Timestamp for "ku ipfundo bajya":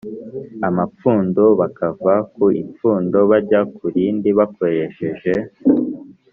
2.33-3.59